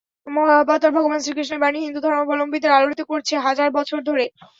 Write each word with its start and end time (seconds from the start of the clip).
মহাবতার 0.27 0.91
ভগবান 0.93 1.19
শ্রীকৃষ্ণের 1.21 1.61
বাণী 1.63 1.79
হিন্দু 1.81 1.99
ধর্মাবলম্বীদের 2.01 2.75
আলোড়িত 2.77 3.01
করছে 3.11 3.33
হাজার 3.45 3.69
বছর 3.77 3.99
ধরে। 4.07 4.25